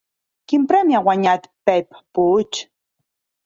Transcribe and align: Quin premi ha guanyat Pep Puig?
Quin 0.53 0.63
premi 0.71 0.95
ha 0.95 1.03
guanyat 1.09 1.47
Pep 1.71 2.03
Puig? 2.19 2.65